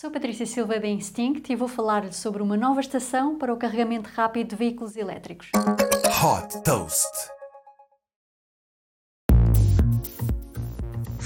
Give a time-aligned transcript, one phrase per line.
[0.00, 4.08] Sou Patrícia Silva da Instinct e vou falar-lhe sobre uma nova estação para o carregamento
[4.14, 5.50] rápido de veículos elétricos.
[6.22, 7.37] Hot Toast.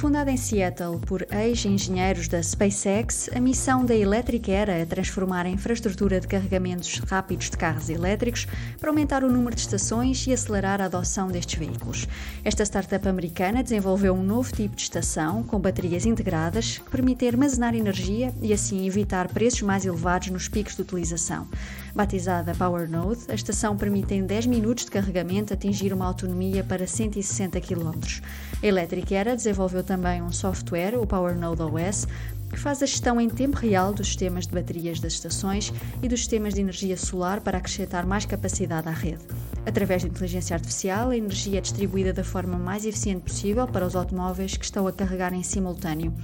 [0.03, 5.49] Fundada em Seattle por ex-engenheiros da SpaceX, a missão da Electric era é transformar a
[5.49, 8.49] infraestrutura de carregamentos rápidos de carros elétricos
[8.81, 12.09] para aumentar o número de estações e acelerar a adoção destes veículos.
[12.45, 17.73] Esta startup americana desenvolveu um novo tipo de estação com baterias integradas que permite armazenar
[17.73, 21.47] energia e assim evitar preços mais elevados nos picos de utilização.
[21.95, 26.87] Batizada Power Node, a estação permite em 10 minutos de carregamento atingir uma autonomia para
[26.87, 27.93] 160 km.
[28.63, 32.09] A Electric Era desenvolveu também um software, o PowerNode OS,
[32.51, 35.71] que faz a gestão em tempo real dos sistemas de baterias das estações
[36.03, 39.23] e dos sistemas de energia solar para acrescentar mais capacidade à rede.
[39.67, 43.95] Através de inteligência artificial, a energia é distribuída da forma mais eficiente possível para os
[43.95, 46.15] automóveis que estão a carregar em simultâneo.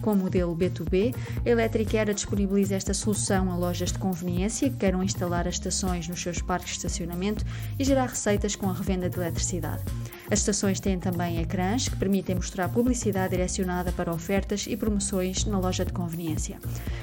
[0.00, 1.12] Com o modelo B2B,
[1.44, 6.06] a Electric Era disponibiliza esta solução a lojas de conveniência que queiram instalar as estações
[6.06, 7.44] nos seus parques de estacionamento
[7.76, 9.82] e gerar receitas com a revenda de eletricidade.
[10.30, 15.58] As estações têm também ecrãs que permitem mostrar publicidade direcionada para ofertas e promoções na
[15.58, 16.58] loja de conveniência.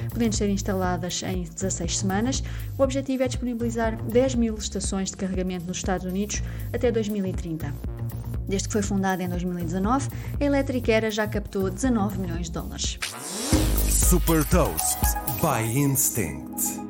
[0.10, 2.44] Podendo ser instaladas em 16 semanas,
[2.78, 7.74] o objetivo é disponibilizar 10 mil estações de carregamento nos Estados Unidos até 2030.
[8.48, 13.00] Desde que foi fundada em 2019, a Electric Era já captou 19 milhões de dólares.
[13.88, 15.00] Super Toast
[15.42, 16.83] by Instinct.